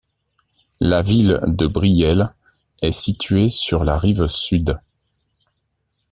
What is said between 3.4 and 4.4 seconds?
sur la rive